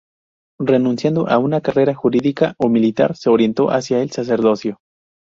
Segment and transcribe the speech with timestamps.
[0.57, 4.79] Renunciando a una carrera jurídica o militar, se orientó hacia el sacerdocio.